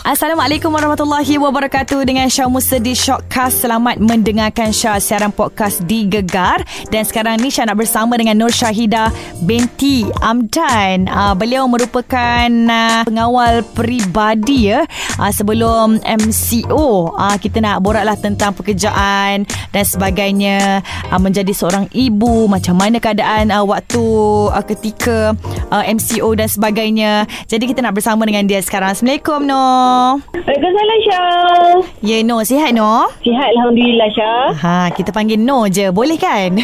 Assalamualaikum 0.00 0.72
warahmatullahi 0.72 1.36
wabarakatuh. 1.36 2.08
Dengan 2.08 2.24
Syah 2.32 2.48
Musa 2.48 2.80
di 2.80 2.96
Shockcast 2.96 3.68
Selamat 3.68 4.00
mendengarkan 4.00 4.72
Syah 4.72 4.96
siaran 4.96 5.28
podcast 5.28 5.84
di 5.84 6.08
Gegar. 6.08 6.64
Dan 6.88 7.04
sekarang 7.04 7.36
ni 7.36 7.52
Syah 7.52 7.68
nak 7.68 7.84
bersama 7.84 8.16
dengan 8.16 8.40
Nur 8.40 8.48
Syahida 8.48 9.12
binti 9.44 10.08
Amdan. 10.24 11.04
Uh, 11.04 11.36
Beliau 11.36 11.68
merupakan 11.68 12.48
uh, 12.48 13.04
pengawal 13.04 13.60
peribadi 13.76 14.72
ya 14.72 14.88
uh, 15.20 15.28
Sebelum 15.28 16.00
MCO 16.00 17.12
uh, 17.12 17.36
Kita 17.36 17.60
nak 17.60 17.84
boraklah 17.84 18.16
tentang 18.16 18.56
pekerjaan 18.56 19.44
dan 19.68 19.84
sebagainya. 19.84 20.80
Uh, 21.12 21.20
Menjadi 21.20 21.52
seorang 21.52 21.92
ibu 21.92 22.48
Macam 22.48 22.80
mana 22.80 23.04
keadaan 23.04 23.52
uh, 23.52 23.68
waktu 23.68 24.04
uh, 24.48 24.64
ketika 24.64 25.36
uh, 25.68 25.84
MCO 25.84 26.32
dan 26.32 26.48
sebagainya. 26.48 27.28
Jadi 27.52 27.68
kita 27.68 27.84
nak 27.84 28.00
bersama 28.00 28.24
dengan 28.24 28.48
dia 28.48 28.64
sekarang. 28.64 28.96
Assalamualaikum 28.96 29.44
Nur 29.44 29.89
Waalaikumsalam 29.90 30.98
Syah. 31.02 31.74
Ya 32.00 32.16
No 32.22 32.40
Sihat 32.40 32.70
No 32.72 33.10
Sihat 33.20 33.48
Alhamdulillah 33.54 34.08
Syah. 34.10 34.46
Ha, 34.54 34.76
kita 34.90 35.10
panggil 35.10 35.36
No 35.36 35.66
je 35.66 35.90
Boleh 35.90 36.16
kan 36.16 36.54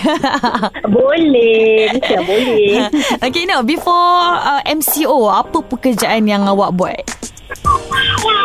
Boleh. 0.97 1.91
Syah 2.01 2.23
boleh. 2.23 2.87
Okay 3.27 3.45
No 3.45 3.63
Before 3.63 4.21
uh, 4.37 4.63
MCO 4.65 5.27
Apa 5.27 5.59
pekerjaan 5.63 6.25
yang 6.25 6.47
awak 6.47 6.71
buat 6.73 7.03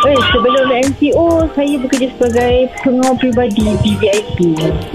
Eh, 0.01 0.17
sebelum 0.33 0.65
MCO, 0.91 1.45
saya 1.53 1.77
bekerja 1.77 2.09
sebagai 2.17 2.53
pengawal 2.81 3.13
peribadi 3.21 3.69
VVIP. 3.85 4.37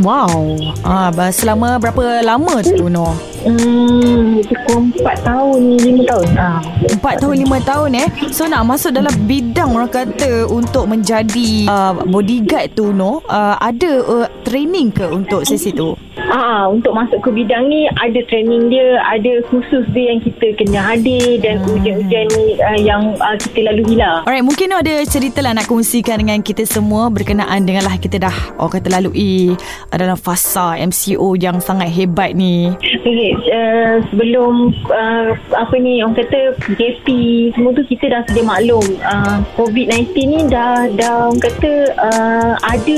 Wow 0.02 0.58
ah, 0.82 1.14
Selama 1.30 1.78
berapa 1.78 2.26
lama 2.26 2.58
tu 2.66 2.90
No 2.90 3.14
Hmm, 3.46 4.42
cukup 4.42 4.98
4 5.06 5.22
tahun, 5.22 5.78
5 5.78 6.10
tahun. 6.10 6.28
Ah. 6.34 6.58
Empat 6.90 7.22
tahun 7.22 7.46
lima 7.46 7.62
tahun 7.62 7.90
eh 7.94 8.08
So 8.34 8.50
nak 8.50 8.66
masuk 8.66 8.90
dalam 8.98 9.14
bidang 9.30 9.70
orang 9.70 9.86
kata 9.86 10.50
Untuk 10.50 10.90
menjadi 10.90 11.70
uh, 11.70 11.94
bodyguard 12.10 12.74
tu 12.74 12.90
no 12.90 13.22
uh, 13.30 13.54
Ada 13.62 13.90
uh, 14.02 14.26
training 14.42 14.90
ke 14.90 15.06
untuk 15.06 15.46
sesi 15.46 15.70
tu 15.70 15.94
Ah, 16.26 16.66
untuk 16.66 16.90
masuk 16.92 17.22
ke 17.22 17.30
bidang 17.30 17.70
ni 17.70 17.86
ada 17.98 18.20
training 18.26 18.66
dia, 18.66 18.98
ada 19.02 19.42
khusus 19.46 19.86
dia 19.94 20.10
yang 20.14 20.20
kita 20.22 20.46
kena 20.58 20.80
hadir 20.82 21.38
dan 21.40 21.62
Hmm. 21.62 21.78
ujian-ujian 21.78 22.26
ni 22.36 22.46
uh, 22.60 22.78
yang 22.78 23.14
uh, 23.16 23.36
kita 23.38 23.70
lalui 23.70 23.96
lah. 23.96 24.22
Alright, 24.26 24.44
mungkin 24.44 24.74
ada 24.74 25.02
cerita 25.06 25.40
lah 25.40 25.54
nak 25.54 25.66
kongsikan 25.66 26.20
dengan 26.20 26.38
kita 26.42 26.66
semua 26.66 27.08
berkenaan 27.08 27.64
dengan 27.64 27.86
lah 27.86 27.96
kita 27.96 28.20
dah 28.20 28.36
orang 28.58 28.72
kata 28.76 28.88
lalui 28.92 29.54
uh, 29.54 29.96
dalam 29.96 30.18
fasa 30.18 30.76
MCO 30.78 31.38
yang 31.38 31.62
sangat 31.62 31.88
hebat 31.90 32.34
ni. 32.34 32.74
Okay, 33.06 33.32
uh, 33.50 34.02
sebelum 34.10 34.74
uh, 34.90 35.30
apa 35.54 35.74
ni 35.78 36.02
orang 36.02 36.18
kata 36.18 36.58
PKP 36.58 37.06
semua 37.54 37.70
tu 37.72 37.86
kita 37.86 38.10
dah 38.10 38.20
sedia 38.26 38.42
maklum 38.42 38.82
uh, 39.00 39.40
COVID-19 39.54 40.10
ni 40.26 40.40
dah 40.50 40.90
dah 40.98 41.30
orang 41.30 41.40
kata 41.40 41.72
uh, 41.96 42.52
ada 42.66 42.96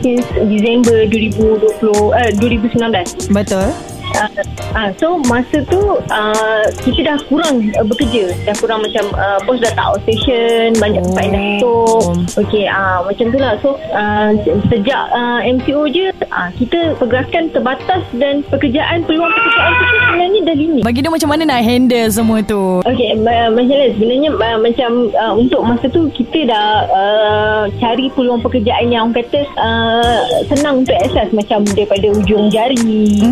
since 0.00 0.24
Disember 0.46 1.04
2020 1.10 1.58
uh, 1.90 2.30
2019 2.68 3.28
Betul? 3.32 3.72
Uh, 4.14 4.30
uh, 4.78 4.88
so 4.96 5.18
masa 5.26 5.66
tu 5.66 5.80
uh, 5.98 6.64
kita 6.86 7.00
dah 7.02 7.18
kurang 7.26 7.68
uh, 7.74 7.84
bekerja. 7.84 8.30
Dah 8.46 8.54
kurang 8.62 8.86
macam 8.86 9.10
uh, 9.18 9.38
bos 9.42 9.58
dah 9.58 9.74
tak 9.74 9.86
outstation 9.98 10.78
banyak 10.78 11.02
tempat 11.02 11.22
yang 11.26 11.34
dah 11.34 11.44
tutup. 11.58 12.14
Okay 12.46 12.64
uh, 12.70 13.02
macam 13.02 13.26
tu 13.34 13.38
lah. 13.42 13.54
So 13.60 13.74
uh, 13.90 14.30
sejak 14.70 15.02
uh, 15.10 15.40
MCO 15.42 15.90
je 15.90 16.14
uh, 16.30 16.48
kita 16.54 16.94
pergerakan 17.02 17.50
terbatas 17.50 18.02
dan 18.14 18.46
pekerjaan 18.46 19.02
peluang 19.02 19.34
pekerjaan 19.34 19.72
tu 19.74 19.86
sebenarnya 19.90 20.40
dah 20.46 20.56
limit. 20.56 20.82
Bagi 20.86 21.00
dia 21.02 21.10
macam 21.10 21.28
mana 21.34 21.42
nak 21.42 21.60
handle 21.66 22.08
semua 22.14 22.38
tu? 22.46 22.62
Okey, 22.86 23.18
uh, 23.18 23.48
macam 23.50 23.74
mana? 23.74 23.86
Sebenarnya 23.98 24.30
uh, 24.30 24.58
macam 24.62 24.90
uh, 25.10 25.34
untuk 25.34 25.60
masa 25.66 25.86
tu 25.90 26.06
kita 26.14 26.46
dah 26.46 26.68
uh, 26.86 27.62
cari 27.82 28.06
peluang 28.14 28.40
pekerjaan 28.46 28.86
yang 28.94 29.08
orang 29.08 29.24
kata 29.24 29.40
uh, 29.56 30.20
senang 30.52 30.84
untuk 30.84 30.96
akses 31.00 31.32
macam 31.32 31.64
daripada 31.64 32.12
ujung 32.12 32.52
jari. 32.52 33.24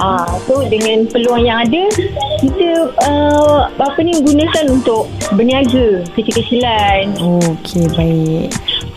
Ah, 0.00 0.26
so 0.48 0.62
dengan 0.66 1.06
peluang 1.08 1.42
yang 1.46 1.62
ada 1.62 1.82
kita 2.42 2.70
uh, 3.06 3.70
apa 3.78 4.00
ni 4.02 4.18
gunakan 4.22 4.64
untuk 4.72 5.06
berniaga 5.34 6.02
kecil-kecilan. 6.16 7.14
Okey, 7.18 7.86
baik. 7.94 8.48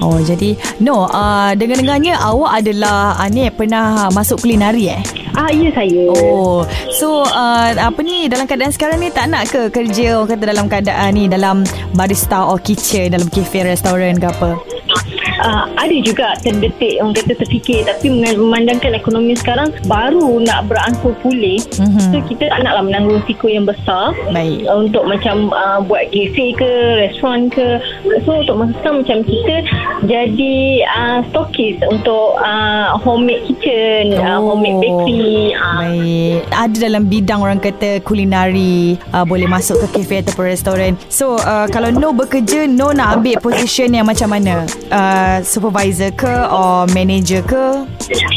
Oh, 0.04 0.20
jadi 0.20 0.60
no, 0.84 1.08
uh, 1.08 1.56
dengar-dengarnya 1.56 2.20
awak 2.20 2.62
adalah 2.64 3.16
uh, 3.16 3.30
ni 3.32 3.48
pernah 3.54 4.12
masuk 4.12 4.44
kulinari 4.44 4.92
eh? 4.92 5.02
Ah, 5.36 5.52
ya 5.52 5.72
saya. 5.72 6.12
Oh, 6.12 6.64
so 6.96 7.24
uh, 7.24 7.70
apa 7.76 8.00
ni 8.04 8.28
dalam 8.32 8.48
keadaan 8.48 8.72
sekarang 8.72 9.04
ni 9.04 9.12
tak 9.12 9.32
nak 9.32 9.52
ke 9.52 9.68
kerja 9.72 10.20
orang 10.20 10.30
kata 10.36 10.44
dalam 10.48 10.66
keadaan 10.68 11.10
ni 11.16 11.26
dalam 11.28 11.64
barista 11.96 12.48
or 12.48 12.60
kitchen 12.60 13.12
dalam 13.12 13.28
cafe, 13.32 13.68
restoran 13.68 14.20
ke 14.20 14.28
apa? 14.28 14.75
Uh, 15.42 15.66
ada 15.76 15.96
juga 16.00 16.36
terdetik 16.40 17.00
orang 17.00 17.16
kata 17.16 17.34
terfikir 17.36 17.84
tapi 17.84 18.08
memandangkan 18.12 18.94
ekonomi 18.94 19.34
sekarang 19.34 19.72
baru 19.86 20.40
nak 20.40 20.68
beransur 20.68 21.16
pulih 21.20 21.58
Mhm. 21.76 22.12
so 22.12 22.18
kita 22.26 22.48
tak 22.48 22.60
naklah 22.62 22.84
menanggung 22.84 23.20
risiko 23.20 23.48
yang 23.48 23.66
besar 23.66 24.12
Baik. 24.32 24.64
uh, 24.66 24.78
untuk 24.80 25.04
macam 25.06 25.50
uh, 25.52 25.80
buat 25.82 26.08
cafe 26.10 26.54
ke 26.54 26.70
restoran 27.00 27.48
ke 27.50 27.80
so 28.24 28.40
untuk 28.40 28.56
masa 28.56 28.72
sekarang 28.80 28.98
macam 29.02 29.18
kita 29.24 29.56
jadi 30.06 30.56
uh, 30.88 31.20
stokis 31.32 31.80
untuk 31.88 32.38
uh, 32.38 32.96
homemade 33.00 33.44
kitchen 33.66 34.14
uh, 34.22 34.38
homemade 34.38 34.78
bakery 34.78 35.58
uh, 35.58 35.82
Baik. 35.82 36.40
Ada 36.54 36.76
dalam 36.78 37.04
bidang 37.10 37.40
orang 37.42 37.58
kata 37.58 38.00
kulinari 38.06 39.02
uh, 39.10 39.26
boleh 39.26 39.50
masuk 39.50 39.82
ke 39.86 40.02
cafe 40.02 40.22
ataupun 40.22 40.46
restoran. 40.46 40.92
So 41.10 41.42
uh, 41.42 41.66
kalau 41.74 41.90
No 41.90 42.14
bekerja, 42.14 42.70
No 42.70 42.94
nak 42.94 43.22
ambil 43.22 43.42
position 43.42 43.98
yang 43.98 44.06
macam 44.06 44.30
mana? 44.30 44.70
Uh, 44.94 45.42
supervisor 45.42 46.14
ke 46.14 46.30
or 46.54 46.86
manager 46.94 47.42
ke? 47.42 47.90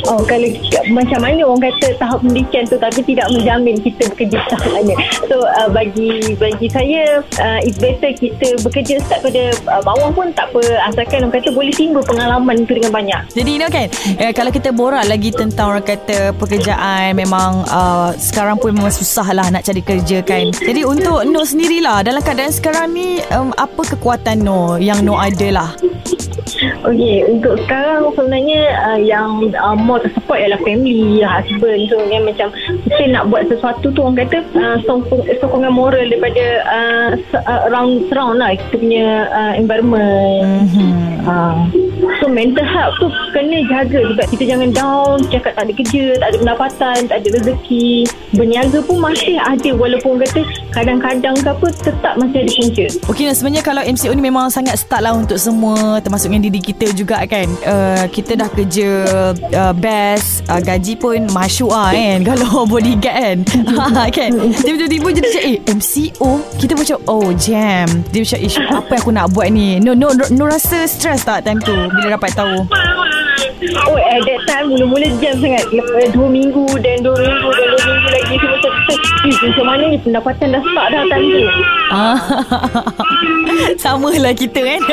Oh 0.08 0.24
kalau 0.24 0.48
macam 0.88 1.20
mana 1.20 1.44
orang 1.44 1.68
kata 1.68 2.00
tahap 2.00 2.24
pendidikan 2.24 2.64
tu 2.64 2.80
tapi 2.80 3.04
tidak 3.04 3.28
menjamin 3.28 3.76
kita 3.84 4.08
bekerja 4.16 4.38
tahap 4.48 4.70
mana. 4.72 4.94
So 5.28 5.44
uh, 5.44 5.68
bagi 5.68 6.32
bagi 6.40 6.66
saya 6.72 7.20
uh, 7.20 7.60
it's 7.60 7.76
better 7.76 8.16
kita 8.16 8.56
bekerja 8.64 9.04
start 9.04 9.20
pada 9.20 9.52
uh, 9.68 9.82
bawah 9.84 10.08
pun 10.16 10.32
tak 10.32 10.48
apa 10.56 10.64
asalkan 10.88 11.28
orang 11.28 11.36
kata 11.36 11.52
boleh 11.52 11.74
timbul 11.76 12.00
pengalaman 12.08 12.64
tu 12.64 12.72
dengan 12.72 12.92
banyak. 12.94 13.20
Jadi 13.36 13.50
you 13.52 13.60
know 13.60 13.68
kan 13.68 13.92
eh, 14.16 14.32
Kalau 14.32 14.54
kita 14.54 14.72
borak 14.72 15.04
lagi 15.04 15.17
Tentang 15.28 15.74
orang 15.74 15.82
kata 15.82 16.30
Pekerjaan 16.38 17.18
Memang 17.18 17.66
uh, 17.66 18.14
Sekarang 18.14 18.56
pun 18.56 18.70
memang 18.70 18.94
susah 18.94 19.26
lah 19.34 19.50
Nak 19.50 19.66
cari 19.66 19.82
kerja 19.82 20.22
kan 20.22 20.54
Jadi 20.54 20.86
untuk 20.86 21.26
No 21.26 21.42
sendirilah 21.42 22.06
Dalam 22.06 22.22
keadaan 22.22 22.54
sekarang 22.54 22.94
ni 22.94 23.18
um, 23.34 23.50
Apa 23.58 23.82
kekuatan 23.98 24.46
No 24.46 24.78
Yang 24.78 25.00
No 25.02 25.18
ada 25.18 25.48
lah 25.50 25.70
Okey, 26.58 27.22
untuk 27.28 27.54
sekarang 27.66 28.10
sebenarnya 28.16 28.62
uh, 28.82 28.98
yang 28.98 29.52
uh, 29.54 29.76
more 29.76 30.02
tersupport 30.02 30.42
ialah 30.42 30.60
family, 30.64 31.22
husband. 31.22 31.86
So 31.86 32.00
kan 32.02 32.22
macam 32.24 32.48
kita 32.88 33.02
nak 33.14 33.30
buat 33.30 33.46
sesuatu 33.50 33.92
tu 33.92 34.00
orang 34.02 34.26
kata 34.26 34.42
uh, 34.56 34.76
sokong, 34.82 35.22
sokongan 35.38 35.74
moral 35.74 36.08
daripada 36.08 36.44
uh, 36.66 37.08
uh, 37.46 37.60
around 37.70 38.06
surround 38.10 38.42
lah 38.42 38.56
kita 38.56 38.74
punya 38.80 39.06
uh, 39.30 39.52
environment. 39.54 40.66
mm-hmm. 40.66 40.92
Uh, 41.28 41.87
so 42.20 42.26
mental 42.28 42.64
health 42.64 42.96
tu 42.98 43.08
kena 43.32 43.58
jaga 43.68 43.98
juga 44.02 44.22
Kita 44.28 44.44
jangan 44.44 44.70
down 44.72 45.16
Cakap 45.28 45.52
tak 45.54 45.64
ada 45.68 45.72
kerja 45.72 46.04
Tak 46.18 46.28
ada 46.32 46.36
pendapatan 46.40 46.98
Tak 47.06 47.16
ada 47.22 47.28
rezeki 47.40 47.88
Berniaga 48.34 48.78
pun 48.84 48.98
masih 49.00 49.36
ada 49.40 49.70
Walaupun 49.76 50.20
kata 50.24 50.40
Kadang-kadang 50.74 51.36
ke 51.40 51.48
apa 51.48 51.66
Tetap 51.72 52.14
masih 52.20 52.38
ada 52.44 52.52
punca 52.58 52.86
Okey 53.08 53.24
nah, 53.28 53.34
sebenarnya 53.34 53.62
kalau 53.64 53.82
MCO 53.84 54.12
ni 54.14 54.22
memang 54.24 54.46
sangat 54.52 54.76
start 54.80 55.02
lah 55.04 55.14
untuk 55.14 55.36
semua 55.40 56.00
termasuk 56.00 56.30
diri 56.38 56.60
kita 56.62 56.92
juga 56.94 57.20
kan. 57.26 57.48
Uh, 57.66 58.04
kita 58.12 58.38
dah 58.38 58.48
kerja 58.52 58.88
uh, 59.52 59.74
best, 59.74 60.46
uh, 60.46 60.60
gaji 60.62 60.94
pun 60.94 61.26
masyuk 61.34 61.72
lah 61.72 61.90
kan 61.92 62.20
kalau 62.34 62.64
bodyguard 62.68 63.02
kan. 63.04 63.36
Kan. 64.18 64.34
Tiba-tiba 64.34 65.08
jadi 65.14 65.28
macam 65.30 65.42
eh 65.46 65.58
MCO 65.68 66.30
kita 66.58 66.72
macam 66.74 66.96
oh 67.06 67.28
jam. 67.36 67.86
Dia 68.10 68.24
macam 68.24 68.38
apa 68.82 68.90
yang 68.90 69.02
aku 69.04 69.12
nak 69.14 69.26
buat 69.36 69.48
ni. 69.52 69.78
No 69.78 69.92
no 69.94 70.10
no, 70.10 70.24
no 70.32 70.44
rasa 70.48 70.88
stress 70.88 71.22
tak 71.22 71.44
time 71.44 71.60
tu 71.62 71.76
bila 71.98 72.14
dapat 72.14 72.30
tahu. 72.30 72.56
Oh 73.58 73.98
at 73.98 74.22
that 74.22 74.40
time 74.46 74.70
Mula-mula 74.70 75.08
jam 75.18 75.34
sangat. 75.42 75.66
Lepas 75.74 76.14
dua 76.14 76.30
minggu 76.30 76.66
Dan 76.78 77.02
dua 77.02 77.16
minggu 77.18 77.48
Dan 77.50 77.66
dua 77.74 77.82
minggu 77.90 78.08
lagi. 78.14 78.34
So 78.38 78.46
macam 78.46 78.72
Eh 79.18 79.34
macam 79.34 79.64
mana 79.66 79.82
ni 79.90 79.98
Pendapatan 79.98 80.46
dah 80.54 80.62
start 80.62 80.88
dah 80.94 81.02
time 81.10 81.26
tu? 81.26 81.40
Ah, 81.88 82.16
Sama 83.82 84.12
lah 84.14 84.36
kita 84.36 84.60
kan? 84.60 84.80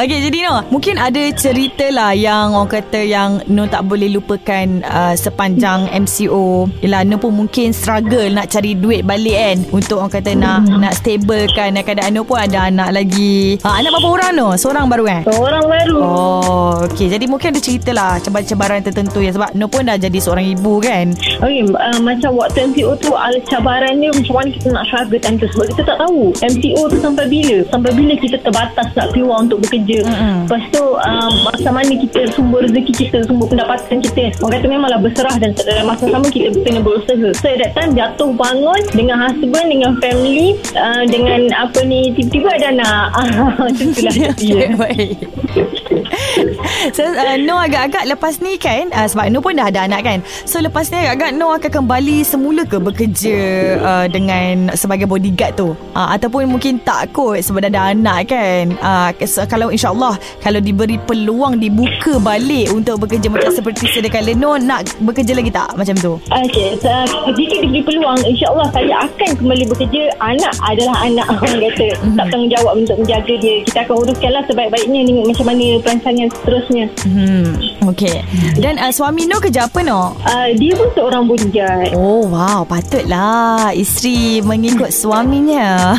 Okay 0.00 0.18
jadi 0.30 0.38
no 0.46 0.62
Mungkin 0.68 0.98
ada 0.98 1.22
cerita 1.32 1.88
lah 1.90 2.12
Yang 2.14 2.46
orang 2.54 2.70
kata 2.70 3.00
Yang 3.02 3.30
No 3.50 3.66
tak 3.66 3.86
boleh 3.86 4.10
lupakan 4.10 4.82
uh, 4.84 5.14
Sepanjang 5.14 5.90
MCO 5.90 6.70
Yelah 6.82 7.02
No 7.06 7.18
pun 7.18 7.34
mungkin 7.34 7.70
struggle 7.74 8.30
Nak 8.30 8.50
cari 8.50 8.74
duit 8.74 9.02
balik 9.02 9.34
kan? 9.34 9.58
Untuk 9.74 10.02
orang 10.02 10.12
kata 10.12 10.34
Nak 10.34 10.70
nak 10.78 10.94
stable 10.98 11.50
kan 11.54 11.74
Keadaan 11.74 12.14
No 12.14 12.22
pun 12.26 12.38
ada 12.38 12.66
anak 12.70 12.90
lagi. 12.94 13.58
Ha, 13.62 13.80
Anak 13.80 13.90
berapa 13.94 14.08
orang 14.10 14.32
No? 14.34 14.46
Seorang 14.54 14.86
baru 14.86 15.04
kan? 15.06 15.22
Seorang 15.26 15.64
baru 15.70 15.98
Oh, 16.02 16.82
okay. 16.82 17.06
Jadi 17.06 17.30
mungkin 17.30 17.54
ada 17.54 17.60
cerita 17.62 17.90
lah 17.94 18.18
cabaran-cabaran 18.18 18.82
tertentu 18.82 19.22
ya 19.22 19.30
sebab 19.30 19.54
No 19.54 19.70
pun 19.70 19.86
dah 19.86 19.94
jadi 19.94 20.18
seorang 20.18 20.46
ibu 20.58 20.82
kan. 20.82 21.12
Okay, 21.38 21.62
uh, 21.70 21.98
macam 22.02 22.34
waktu 22.34 22.72
MCO 22.72 22.96
tu 22.98 23.14
al 23.14 23.36
cabaran 23.46 24.00
dia 24.00 24.10
macam 24.10 24.34
mana 24.40 24.48
kita 24.50 24.68
nak 24.72 24.84
struggle 24.88 25.20
time 25.20 25.36
tu 25.36 25.46
sebab 25.52 25.66
kita 25.70 25.82
tak 25.86 25.96
tahu 26.00 26.20
MCO 26.40 26.82
tu 26.88 26.96
sampai 26.98 27.24
bila 27.28 27.56
sampai 27.68 27.90
bila 27.94 28.12
kita 28.16 28.36
terbatas 28.40 28.86
nak 28.96 29.06
keluar 29.12 29.38
untuk 29.44 29.58
bekerja 29.62 29.98
Mm-mm. 30.08 30.36
lepas 30.48 30.62
tu 30.72 30.82
uh, 30.96 31.30
masa 31.46 31.68
mana 31.70 31.92
kita 31.92 32.20
sumber 32.32 32.64
rezeki 32.64 32.92
kita 33.06 33.16
sumber 33.28 33.46
pendapatan 33.46 34.00
kita 34.00 34.32
orang 34.40 34.52
kata 34.58 34.66
memanglah 34.66 35.00
berserah 35.00 35.36
dan 35.36 35.50
dalam 35.54 35.86
masa 35.86 36.04
sama 36.08 36.26
kita 36.32 36.56
kena 36.64 36.80
berusaha 36.80 37.28
so 37.36 37.46
at 37.46 37.58
that 37.60 37.72
time 37.76 37.92
jatuh 37.92 38.30
bangun 38.34 38.82
dengan 38.96 39.16
husband 39.28 39.66
dengan 39.68 39.90
family 40.00 40.56
uh, 40.74 41.04
dengan 41.06 41.40
apa 41.54 41.80
ni 41.84 42.14
tiba-tiba 42.16 42.48
ada 42.56 42.66
anak 42.72 43.06
macam 43.60 43.86
itulah 43.92 44.14
Okay, 44.30 44.72
baik. 44.82 45.16
so, 46.96 47.02
uh, 47.04 47.36
No 47.40 47.60
agak-agak 47.60 48.04
lepas 48.16 48.40
ni 48.40 48.56
kan 48.56 48.88
uh, 48.92 49.06
Sebab 49.06 49.28
No 49.32 49.44
pun 49.44 49.56
dah 49.56 49.68
ada 49.68 49.86
anak 49.86 50.00
kan 50.06 50.18
So 50.46 50.60
lepas 50.62 50.88
ni 50.90 51.00
agak-agak 51.02 51.30
No 51.36 51.52
akan 51.54 51.70
kembali 51.84 52.22
semula 52.24 52.62
ke 52.64 52.80
bekerja 52.80 53.38
uh, 53.80 54.06
Dengan 54.08 54.72
sebagai 54.74 55.06
bodyguard 55.06 55.52
tu 55.56 55.72
uh, 55.74 56.08
Ataupun 56.14 56.48
mungkin 56.48 56.80
tak 56.82 57.12
kot 57.12 57.40
Sebab 57.42 57.66
dah 57.66 57.70
ada 57.70 57.92
anak 57.92 58.32
kan 58.32 58.74
uh, 58.80 59.10
so, 59.24 59.44
Kalau 59.46 59.68
insyaAllah 59.72 60.16
Kalau 60.40 60.60
diberi 60.62 60.96
peluang 60.96 61.60
Dibuka 61.60 62.16
balik 62.20 62.72
Untuk 62.72 63.04
bekerja 63.06 63.28
macam 63.28 63.52
seperti 63.52 63.90
sedia 63.90 64.10
kala 64.10 64.32
No 64.34 64.56
nak 64.56 64.88
bekerja 65.02 65.36
lagi 65.36 65.52
tak 65.52 65.76
Macam 65.76 65.96
tu 65.98 66.16
Okey, 66.30 66.78
so, 66.78 66.90
jika 67.34 67.54
diberi 67.60 67.82
peluang, 67.84 68.20
insyaAllah 68.22 68.68
saya 68.70 68.94
akan 69.06 69.30
kembali 69.36 69.64
bekerja. 69.70 70.02
Anak 70.22 70.54
adalah 70.62 70.96
anak 71.02 71.26
orang 71.28 71.58
kata. 71.58 71.88
Mm-hmm. 71.90 72.16
Tak 72.16 72.26
tanggungjawab 72.30 72.72
untuk 72.78 72.96
menjaga 73.02 73.34
dia. 73.40 73.54
Kita 73.66 73.78
akan 73.84 73.94
uruskanlah 74.06 74.42
sebaik-baiknya 74.46 75.00
ni 75.04 75.12
macam 75.26 75.46
mana 75.50 75.82
perancangan 75.82 76.28
seterusnya. 76.30 76.86
hmm. 77.02 77.46
Okay 77.90 78.22
Dan 78.60 78.76
uh, 78.76 78.92
suami 78.92 79.24
No 79.24 79.40
kerja 79.40 79.66
apa 79.66 79.80
No? 79.82 80.14
Uh, 80.20 80.52
dia 80.54 80.76
pun 80.76 80.86
seorang 80.94 81.24
bodyguard. 81.26 81.96
Oh 81.96 82.28
wow 82.28 82.62
Patutlah 82.62 83.72
Isteri 83.72 84.44
mengikut 84.44 84.92
suaminya 84.92 85.96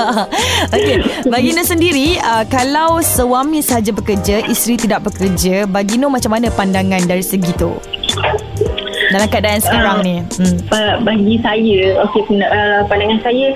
Okey 0.74 1.00
Bagi 1.30 1.50
Nur 1.54 1.64
sendiri 1.64 2.18
uh, 2.18 2.44
Kalau 2.44 2.98
suami 3.00 3.62
sahaja 3.62 3.94
bekerja 3.94 4.44
Isteri 4.44 4.84
tidak 4.84 5.06
bekerja 5.08 5.64
Bagi 5.64 5.96
Nur 5.96 6.12
macam 6.12 6.34
mana 6.34 6.52
pandangan 6.52 7.06
dari 7.06 7.22
segi 7.24 7.54
tu 7.56 7.72
Dalam 9.10 9.26
keadaan 9.26 9.58
sekarang 9.58 9.96
Ah. 10.00 10.06
ni 10.06 10.14
hmm. 10.22 10.56
Ba- 10.70 10.98
bagi 11.02 11.34
saya 11.42 11.78
penda- 12.24 12.50
uh, 12.50 12.80
pandangan 12.86 13.18
saya 13.20 13.46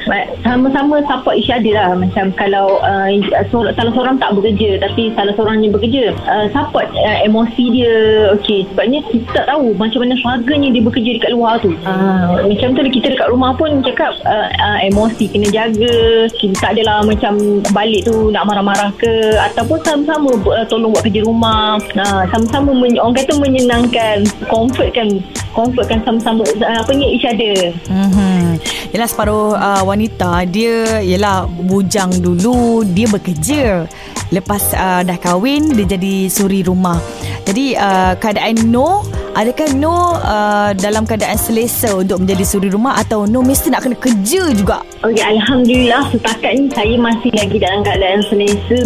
sama-sama 0.42 0.98
support 1.06 1.38
each 1.38 1.50
other 1.50 1.72
lah. 1.72 1.94
Macam 1.94 2.34
kalau 2.34 2.82
uh, 2.82 3.08
so- 3.48 3.70
salah 3.72 3.92
seorang 3.94 4.18
tak 4.18 4.34
bekerja 4.34 4.82
tapi 4.82 5.14
salah 5.14 5.30
seorangnya 5.32 5.70
bekerja 5.70 6.10
uh, 6.26 6.46
support 6.50 6.90
uh, 6.92 7.18
emosi 7.22 7.64
dia 7.70 7.94
okey. 8.34 8.66
Sebabnya 8.74 9.00
kita 9.08 9.26
tak 9.32 9.46
tahu 9.48 9.72
macam 9.74 10.02
mana 10.02 10.14
struggle-nya 10.18 10.68
dia 10.74 10.82
bekerja 10.82 11.10
dekat 11.16 11.30
luar 11.30 11.62
tu. 11.62 11.70
Uh, 11.86 12.42
macam 12.44 12.74
tu 12.74 12.80
kita 12.90 13.14
dekat 13.14 13.28
rumah 13.30 13.54
pun 13.54 13.78
cakap 13.80 14.18
uh, 14.26 14.48
uh, 14.50 14.78
emosi 14.82 15.30
kena 15.30 15.48
jaga. 15.50 15.96
Kita 16.34 16.54
tak 16.58 16.70
adalah 16.74 17.06
macam 17.06 17.38
balik 17.70 18.06
tu 18.06 18.30
nak 18.30 18.48
marah-marah 18.48 18.90
ke 18.98 19.12
ataupun 19.52 19.78
sama-sama 19.84 20.30
uh, 20.50 20.66
tolong 20.66 20.90
buat 20.90 21.06
kerja 21.06 21.22
rumah. 21.22 21.78
Uh, 21.94 22.22
sama-sama 22.30 22.74
men- 22.74 22.98
orang 22.98 23.14
kata 23.14 23.32
menyenangkan 23.38 24.18
comfortkan 24.48 25.22
comfortkan 25.54 26.02
sama-sama 26.02 26.42
uh, 26.42 26.78
apa 26.82 26.90
ni 26.92 27.16
each 27.16 27.24
other. 27.24 27.72
Mm-hmm. 27.86 28.58
Yelah 28.94 29.10
separuh 29.10 29.58
uh, 29.58 29.82
wanita 29.82 30.46
Dia 30.46 31.02
Yelah 31.02 31.50
bujang 31.50 32.14
dulu 32.22 32.86
Dia 32.86 33.10
bekerja. 33.10 33.90
Lepas 34.30 34.70
uh, 34.70 35.02
dah 35.02 35.18
kahwin 35.18 35.74
Dia 35.74 35.98
jadi 35.98 36.30
suri 36.30 36.62
rumah. 36.62 37.02
Jadi 37.42 37.74
uh, 37.74 38.14
keadaan 38.22 38.70
No 38.70 39.02
Adakah 39.34 39.74
No 39.74 40.14
uh, 40.14 40.70
dalam 40.78 41.04
keadaan 41.04 41.34
selesa 41.34 41.90
Untuk 41.98 42.22
menjadi 42.22 42.44
suri 42.46 42.70
rumah 42.70 42.96
Atau 43.02 43.26
No 43.26 43.42
mesti 43.42 43.68
nak 43.68 43.82
kena 43.82 43.98
kerja 43.98 44.42
juga? 44.54 44.78
Okay, 45.02 45.26
Alhamdulillah 45.26 46.14
setakat 46.14 46.52
ni 46.56 46.70
saya 46.70 46.94
masih 46.96 47.30
lagi 47.34 47.56
dalam 47.58 47.82
keadaan 47.82 48.22
selesa 48.30 48.78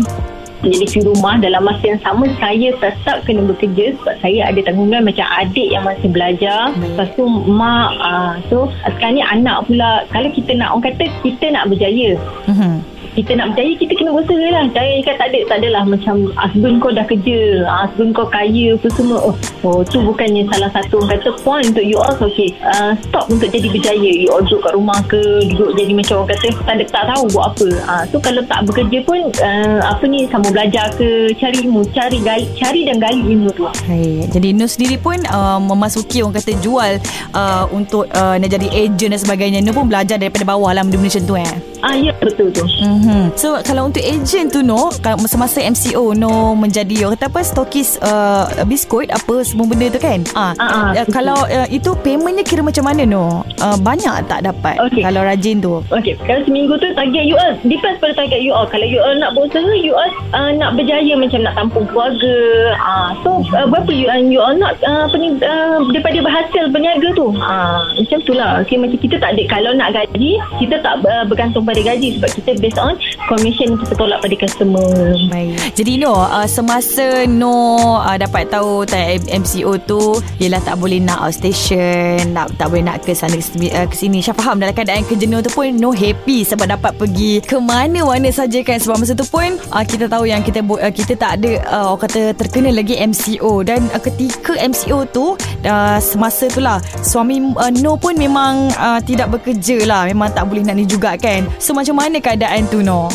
si 0.63 0.99
rumah 1.03 1.39
dalam 1.39 1.63
masa 1.63 1.95
yang 1.95 2.03
sama 2.03 2.27
saya 2.43 2.75
tetap 2.83 3.23
kena 3.23 3.47
bekerja 3.47 3.95
sebab 4.03 4.15
saya 4.19 4.51
ada 4.51 4.61
tanggungan 4.67 5.07
macam 5.07 5.27
adik 5.39 5.69
yang 5.71 5.87
masih 5.87 6.09
belajar. 6.11 6.75
Lepas 6.75 7.09
tu 7.15 7.25
mak 7.29 7.95
uh, 8.03 8.35
so 8.51 8.67
sekarang 8.83 9.21
ni 9.21 9.25
anak 9.25 9.67
pula 9.71 10.03
kalau 10.11 10.31
kita 10.35 10.59
nak 10.59 10.75
orang 10.75 10.95
kata 10.95 11.05
kita 11.23 11.47
nak 11.55 11.71
berjaya. 11.71 12.19
Mm-hmm. 12.51 12.98
Kita 13.19 13.35
nak 13.35 13.55
berjaya 13.55 13.73
kita 13.79 13.93
kena 13.99 14.11
berusaha 14.15 14.47
lah. 14.55 14.65
Jangan 14.71 14.95
ikat 15.03 15.15
tak 15.19 15.29
ada 15.35 15.41
tak 15.51 15.57
adalah 15.65 15.83
macam 15.83 16.15
husband 16.39 16.75
kau 16.79 16.91
dah 16.95 17.07
kerja 17.07 17.39
husband 17.67 18.11
kau 18.15 18.27
kaya 18.31 18.79
apa 18.79 18.89
semua. 18.95 19.19
Oh, 19.19 19.35
oh 19.67 19.81
tu 19.83 19.99
bukannya 20.03 20.47
salah 20.53 20.71
satu 20.71 21.03
orang 21.03 21.19
kata 21.19 21.31
point 21.43 21.67
untuk 21.75 21.85
you 21.85 21.99
all. 21.99 22.15
Okay 22.19 22.55
uh, 22.63 22.93
stop 23.09 23.27
untuk 23.31 23.49
jadi 23.51 23.69
berjaya. 23.71 24.11
You 24.11 24.31
all 24.31 24.45
duduk 24.45 24.65
kat 24.65 24.73
rumah 24.75 25.01
ke 25.07 25.21
duduk 25.51 25.75
jadi 25.75 25.93
macam 25.95 26.15
orang 26.23 26.31
kata 26.35 26.47
tak, 26.63 26.75
ada, 26.79 26.85
tak 26.87 27.05
tahu 27.15 27.25
buat 27.35 27.45
apa. 27.55 27.69
Uh, 27.87 28.03
so 28.11 28.17
kalau 28.23 28.43
tak 28.47 28.61
bekerja 28.67 28.99
pun 29.03 29.21
uh, 29.43 29.79
apa 29.83 30.05
ni 30.07 30.27
sama 30.31 30.49
belajar 30.51 30.91
ke 30.95 31.33
cari 31.37 31.67
ilmu 31.67 31.83
cari 31.91 32.19
gali, 32.23 32.47
cari 32.55 32.81
dan 32.87 32.97
gali 33.03 33.21
ilmu 33.35 33.49
tu. 33.55 33.67
Hai. 33.87 34.27
Jadi 34.31 34.55
Nur 34.59 34.67
sendiri 34.67 34.99
pun 34.99 35.19
uh, 35.29 35.61
Memasuki 35.61 36.25
orang 36.25 36.41
kata 36.41 36.53
jual 36.59 36.99
uh, 37.37 37.65
Untuk 37.71 38.11
uh, 38.11 38.35
nak 38.37 38.51
jadi 38.51 38.69
agent 38.71 39.11
dan 39.15 39.21
sebagainya. 39.21 39.59
Nur 39.63 39.75
pun 39.77 39.87
belajar 39.87 40.17
daripada 40.19 40.45
bawah 40.45 40.73
lah 40.73 40.83
Benda-benda 40.83 41.11
macam 41.11 41.23
tu 41.25 41.35
eh 41.39 41.78
ah 41.83 41.95
ya 41.95 42.13
betul 42.23 42.51
tu 42.53 42.65
Mm-hmm. 42.79 43.35
So 43.35 43.59
kalau 43.67 43.91
untuk 43.91 44.03
agent 44.05 44.55
tu 44.55 44.63
no 44.63 44.91
kalau 45.03 45.19
Masa-masa 45.19 45.59
MCO 45.61 46.15
no 46.15 46.55
Menjadi 46.55 47.05
orang 47.05 47.19
kata 47.19 47.27
apa 47.27 47.41
Stokis 47.43 47.99
uh, 47.99 48.47
biskut 48.71 49.11
Apa 49.11 49.43
semua 49.43 49.67
benda 49.67 49.91
tu 49.91 49.99
kan 49.99 50.23
ah, 50.39 50.55
Ah, 50.63 50.95
ah, 50.95 51.03
uh, 51.03 51.07
Kalau 51.11 51.39
uh, 51.43 51.67
itu 51.69 51.91
paymentnya 52.07 52.47
kira 52.47 52.63
macam 52.63 52.87
mana 52.87 53.03
no 53.03 53.43
uh, 53.59 53.77
Banyak 53.83 54.31
tak 54.31 54.47
dapat 54.47 54.79
Okey. 54.79 55.03
Kalau 55.03 55.21
rajin 55.27 55.59
tu 55.59 55.83
Okay, 55.91 56.15
kalau 56.23 56.43
seminggu 56.47 56.79
tu 56.79 56.87
target 56.95 57.25
you 57.27 57.35
all 57.35 57.55
depends 57.67 57.99
pada 57.99 58.15
target 58.15 58.41
you 58.43 58.53
all. 58.55 58.67
Kalau 58.67 58.87
you 58.89 58.99
all 58.99 59.15
nak 59.21 59.37
berusaha, 59.37 59.71
you 59.79 59.93
all 59.95 60.11
uh, 60.35 60.51
nak 60.57 60.75
berjaya 60.75 61.15
macam 61.15 61.45
nak 61.45 61.55
tampung 61.55 61.87
keluarga. 61.87 62.37
Uh, 62.81 63.11
so 63.23 63.31
uh, 63.55 63.67
berapa 63.69 63.91
you, 63.93 64.09
uh, 64.09 64.19
you 64.19 64.41
all 64.41 64.57
nak 64.57 64.81
uh, 64.83 65.07
ni 65.15 65.37
uh, 65.45 65.79
daripada 65.93 66.19
berhasil 66.25 66.73
berniaga 66.73 67.09
tu. 67.15 67.31
Uh, 67.37 67.85
macam 68.01 68.19
tu 68.25 68.33
lah. 68.35 68.65
Okay, 68.65 68.81
macam 68.81 68.99
kita 68.99 69.17
tak 69.21 69.37
ada 69.37 69.43
kalau 69.47 69.73
nak 69.77 69.95
gaji, 69.95 70.41
kita 70.59 70.81
tak 70.81 71.05
uh, 71.05 71.25
bergantung 71.29 71.68
pada 71.69 71.85
gaji 71.85 72.17
sebab 72.17 72.31
kita 72.33 72.51
based 72.57 72.81
on 72.81 72.97
commission 73.29 73.77
kita 73.77 73.93
tolak 73.95 74.25
pada 74.25 74.35
customer. 74.41 74.89
Baik. 75.29 75.77
Jadi 75.77 76.01
no 76.01 76.17
uh, 76.17 76.49
Semasa 76.49 77.29
no 77.29 78.01
uh, 78.01 78.17
Dapat 78.17 78.49
tahu 78.49 78.89
time 78.89 79.21
MCO 79.45 79.77
tu 79.85 80.17
Yelah 80.41 80.59
tak 80.65 80.81
boleh 80.81 80.99
nak 80.99 81.29
outstation 81.29 82.33
nak, 82.33 82.57
Tak 82.57 82.73
boleh 82.73 82.89
nak 82.89 83.05
ke 83.05 83.13
sana 83.13 83.37
uh, 83.37 83.87
ke 83.87 83.95
sini. 83.95 84.25
Syah 84.25 84.33
faham 84.33 84.59
dalam 84.59 84.73
keadaan 84.73 85.05
no 85.29 85.45
tu 85.45 85.53
pun 85.53 85.69
No 85.77 85.93
happy 85.93 86.43
Sebab 86.49 86.73
dapat 86.73 86.97
pergi 86.97 87.45
Ke 87.45 87.61
mana-mana 87.61 88.33
saja 88.33 88.65
kan 88.65 88.81
Sebab 88.81 89.05
masa 89.05 89.13
tu 89.13 89.29
pun 89.29 89.61
uh, 89.71 89.85
Kita 89.85 90.09
tahu 90.09 90.25
yang 90.25 90.41
kita 90.41 90.65
uh, 90.65 90.91
Kita 90.91 91.13
tak 91.15 91.45
ada 91.45 91.51
uh, 91.69 91.85
Orang 91.93 92.09
kata 92.09 92.33
terkena 92.33 92.73
lagi 92.73 92.97
MCO 92.97 93.61
Dan 93.61 93.85
uh, 93.93 94.01
ketika 94.01 94.57
MCO 94.57 95.05
tu 95.13 95.37
uh, 95.69 95.99
Semasa 96.01 96.49
tu 96.49 96.65
lah 96.65 96.81
Suami 97.05 97.53
uh, 97.55 97.73
No 97.85 98.01
pun 98.01 98.17
memang 98.17 98.73
uh, 98.75 98.99
Tidak 99.05 99.29
bekerja 99.29 99.85
lah. 99.85 100.09
Memang 100.09 100.33
tak 100.33 100.49
boleh 100.49 100.65
nak 100.65 100.81
ni 100.81 100.89
juga 100.89 101.15
kan. 101.21 101.45
So 101.61 101.77
macam 101.77 102.01
mana 102.01 102.23
keadaan 102.23 102.67
tu 102.73 102.81
No 102.81 103.11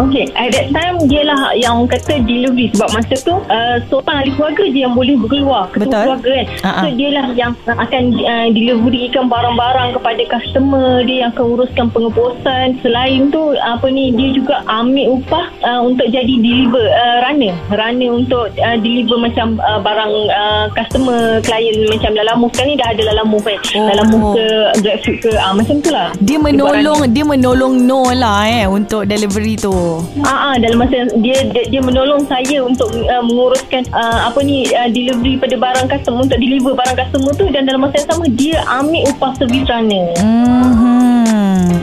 Okay, 0.00 0.24
at 0.32 0.48
that 0.56 0.68
time 0.72 0.96
dia 1.06 1.22
lah 1.28 1.52
yang 1.56 1.84
kata 1.84 2.24
delivery 2.24 2.72
sebab 2.72 2.88
masa 2.96 3.14
tu 3.20 3.36
uh, 3.36 3.76
seorang 3.92 4.24
ahli 4.24 4.32
keluarga 4.34 4.64
je 4.68 4.80
yang 4.84 4.94
boleh 4.96 5.14
berkeluar 5.20 5.68
ketua 5.70 5.86
Betul. 5.86 6.00
keluarga 6.02 6.30
kan. 6.30 6.46
Ha-ha. 6.64 6.80
So 6.80 6.86
dia 6.96 7.08
lah 7.12 7.26
yang 7.36 7.52
akan 7.68 8.02
uh, 8.16 8.48
deliverykan 8.52 9.24
barang-barang 9.28 9.88
kepada 10.00 10.22
customer, 10.28 11.04
dia 11.04 11.16
yang 11.26 11.30
akan 11.36 11.44
uruskan 11.56 11.86
pengebosan. 11.92 12.66
Selain 12.80 13.28
tu 13.32 13.56
apa 13.60 13.86
ni 13.88 14.12
dia 14.12 14.34
juga 14.36 14.64
ambil 14.68 15.20
upah 15.20 15.46
uh, 15.64 15.80
untuk 15.84 16.08
jadi 16.08 16.34
deliver 16.40 16.84
uh, 16.84 17.16
runner, 17.28 17.54
runner 17.72 18.10
untuk 18.12 18.52
uh, 18.56 18.76
deliver 18.80 19.16
macam 19.20 19.60
uh, 19.60 19.80
barang 19.80 20.12
uh, 20.32 20.64
customer 20.76 21.40
klien 21.44 21.76
macam 21.88 22.12
Lalamu 22.16 22.46
sekarang 22.52 22.68
ni 22.68 22.76
dah 22.76 22.88
ada 22.92 23.02
Lalamu 23.14 23.38
kan. 23.40 23.58
Oh. 23.76 23.86
Lalamu 23.88 24.16
ke 24.36 24.46
GrabFood 24.84 25.16
ke 25.24 25.30
ah 25.40 25.52
macam 25.56 25.76
tu 25.80 25.90
lah. 25.92 26.12
Dia 26.20 26.36
menolong 26.36 27.08
dia 27.08 27.24
menolong 27.24 27.74
No 27.80 28.04
lah 28.12 28.44
eh 28.44 28.66
untuk 28.68 29.08
delivery 29.08 29.39
tu. 29.56 29.72
Ah, 30.24 30.52
ah 30.52 30.54
dalam 30.58 30.80
masa 30.80 31.08
dia, 31.20 31.46
dia 31.50 31.64
dia 31.70 31.80
menolong 31.80 32.26
saya 32.26 32.64
untuk 32.64 32.90
uh, 32.92 33.22
menguruskan 33.24 33.86
uh, 33.94 34.28
apa 34.28 34.40
ni 34.44 34.68
uh, 34.72 34.88
delivery 34.90 35.38
pada 35.38 35.56
barang 35.56 35.86
customer 35.88 36.26
untuk 36.26 36.40
deliver 36.40 36.72
barang 36.76 36.96
customer 36.96 37.30
tu 37.36 37.46
dan 37.48 37.64
dalam 37.64 37.80
masa 37.82 38.02
yang 38.02 38.08
sama 38.08 38.24
dia 38.28 38.58
ambil 38.68 39.02
upah 39.14 39.32
servis 39.38 39.64
runner. 39.70 40.12
Hmm. 40.18 40.89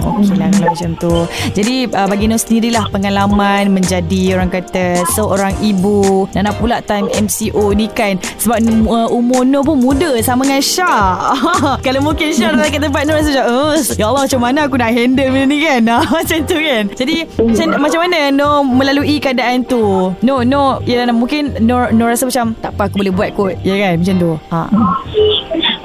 Okey 0.07 0.35
lah 0.39 0.47
kalau 0.55 0.71
macam 0.71 0.91
tu. 0.95 1.13
Jadi 1.51 1.75
uh, 1.91 2.07
bagi 2.07 2.25
Nur 2.31 2.39
sendirilah 2.39 2.85
pengalaman 2.91 3.71
menjadi 3.71 4.39
orang 4.39 4.49
kata 4.51 5.03
seorang 5.11 5.53
ibu 5.59 6.27
dan 6.31 6.47
nak 6.47 6.55
pula 6.59 6.79
time 6.83 7.11
MCO 7.11 7.75
ni 7.75 7.91
kan 7.91 8.15
sebab 8.39 8.63
uh, 8.87 9.09
umur 9.11 9.43
Nur 9.43 9.63
pun 9.67 9.77
muda 9.79 10.15
sama 10.23 10.47
dengan 10.47 10.63
Syah. 10.63 11.35
kalau 11.85 11.99
mungkin 12.03 12.31
Syah 12.31 12.55
dalam 12.55 12.69
kat 12.71 12.81
tempat 12.81 13.03
Nur 13.03 13.15
rasa 13.19 13.29
macam 13.35 13.45
oh, 13.51 13.73
ya 13.95 14.05
Allah 14.07 14.23
macam 14.23 14.41
mana 14.41 14.59
aku 14.67 14.75
nak 14.79 14.91
handle 14.95 15.27
benda 15.31 15.45
ni 15.47 15.57
kan. 15.63 15.81
macam 16.19 16.37
tu 16.47 16.57
kan. 16.57 16.83
Jadi 16.95 17.15
macam, 17.35 17.67
macam 17.83 17.99
mana 18.07 18.17
Nur 18.31 18.55
melalui 18.63 19.17
keadaan 19.19 19.67
tu? 19.67 20.13
No 20.23 20.43
no 20.47 20.79
ya 20.87 21.03
mungkin 21.11 21.59
Nur 21.63 21.91
Nur 21.91 22.11
rasa 22.11 22.27
macam 22.27 22.55
tak 22.59 22.71
apa 22.75 22.87
aku 22.87 23.03
boleh 23.03 23.13
buat 23.13 23.29
kot. 23.35 23.55
Ya 23.65 23.75
kan 23.75 23.99
macam 23.99 24.15
tu. 24.15 24.31
Ha. 24.51 24.61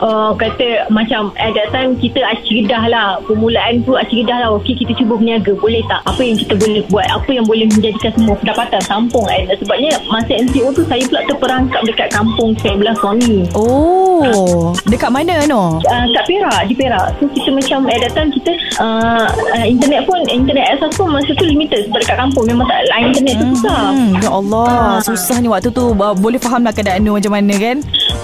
Uh, 0.02 0.34
kata 0.34 0.90
macam 0.90 1.30
at 1.38 1.54
that 1.54 1.70
time 1.70 1.94
kita 1.94 2.18
acidah 2.26 2.90
lah. 2.90 3.22
Permulaan 3.22 3.86
tu 3.86 3.94
acidah 3.94 4.42
lah. 4.42 4.50
Okey 4.58 4.74
kita 4.74 4.98
cuba 4.98 5.14
berniaga. 5.14 5.54
Boleh 5.54 5.78
tak? 5.86 6.02
Apa 6.10 6.20
yang 6.26 6.34
kita 6.34 6.58
boleh 6.58 6.82
buat? 6.90 7.06
Apa 7.06 7.30
yang 7.30 7.46
boleh 7.46 7.70
menjadikan 7.70 8.10
semua 8.18 8.34
pendapatan? 8.34 8.82
Sampung 8.82 9.22
kan 9.30 9.46
sebabnya 9.62 9.94
masa 10.10 10.34
MCO 10.34 10.74
tu 10.74 10.82
saya 10.90 11.02
pula 11.06 11.22
terperangkap 11.30 11.82
dekat 11.86 12.08
kampung 12.10 12.50
sebelah 12.58 12.98
suami. 12.98 13.46
Oh. 13.54 14.74
Dekat 14.90 15.14
mana 15.14 15.46
no? 15.46 15.78
Uh, 15.86 16.06
kat 16.10 16.24
Perak 16.26 16.66
di 16.66 16.74
Perak. 16.74 17.14
So 17.22 17.30
kita 17.30 17.50
macam 17.54 17.78
at 17.86 17.98
that 18.02 18.12
time 18.18 18.30
kita 18.34 18.52
uh, 18.82 19.26
uh, 19.30 19.66
internet 19.66 20.02
pun 20.02 20.18
internet 20.26 20.66
asas 20.74 20.90
pun 20.98 21.14
masa 21.14 21.30
tu 21.38 21.46
limited 21.46 21.86
sebab 21.86 22.02
dekat 22.02 22.16
kampung 22.18 22.44
memang 22.50 22.66
tak 22.66 22.82
line 22.90 23.14
internet 23.14 23.34
tu 23.38 23.46
susah. 23.54 23.82
Hmm, 23.94 24.10
ya 24.18 24.30
Allah, 24.34 24.98
susahnya 25.06 25.48
waktu 25.52 25.70
tu. 25.70 25.94
Uh, 25.94 26.14
boleh 26.18 26.42
faham 26.42 26.66
lah 26.66 26.74
keadaan 26.74 27.06
Nur 27.06 27.22
macam 27.22 27.32
mana 27.38 27.54
kan? 27.54 27.76